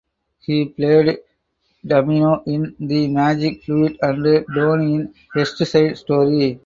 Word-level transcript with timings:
He 0.39 0.65
played 0.65 1.19
Tamino 1.85 2.41
in 2.47 2.75
"The 2.79 3.07
Magic 3.09 3.61
Flute" 3.63 3.99
and 4.01 4.45
Tony 4.51 4.95
in 4.95 5.13
"West 5.35 5.63
Side 5.63 5.95
Story". 5.95 6.59